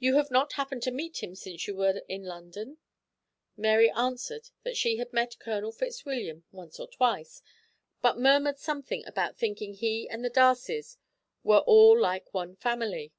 You 0.00 0.16
have 0.16 0.32
not 0.32 0.54
happened 0.54 0.82
to 0.82 0.90
meet 0.90 1.22
him 1.22 1.36
since 1.36 1.68
you 1.68 1.76
were 1.76 2.02
in 2.08 2.24
London?" 2.24 2.78
Mary 3.56 3.88
answered 3.88 4.48
that 4.64 4.76
she 4.76 4.96
had 4.96 5.12
met 5.12 5.38
Colonel 5.38 5.70
Fitzwilliam 5.70 6.42
once 6.50 6.80
or 6.80 6.88
twice, 6.88 7.40
but 8.02 8.18
murmured 8.18 8.58
something 8.58 9.06
about 9.06 9.36
thinking 9.36 9.74
he 9.74 10.08
and 10.08 10.24
the 10.24 10.28
Darcys 10.28 10.96
were 11.44 11.58
all 11.68 11.96
like 11.96 12.34
one 12.34 12.56
family. 12.56 13.12